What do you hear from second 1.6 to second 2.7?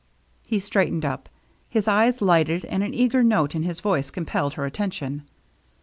his eyes lighted,